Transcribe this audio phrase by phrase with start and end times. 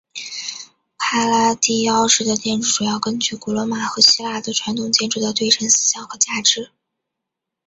[0.97, 6.71] 帕拉第奥式的建筑主要根据古罗马和希腊的传统建筑的对称思想和价值。